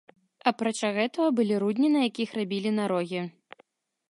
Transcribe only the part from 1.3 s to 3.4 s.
былі рудні, на якіх рабілі нарогі.